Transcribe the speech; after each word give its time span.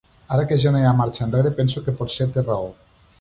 Ara 0.35 0.45
que 0.51 0.57
ja 0.63 0.71
no 0.75 0.79
hi 0.83 0.87
ha 0.91 0.93
marxa 1.01 1.23
enrere 1.27 1.51
penso 1.59 1.85
que 1.89 1.97
potser 2.01 2.31
té 2.39 2.49
raó. 2.49 2.67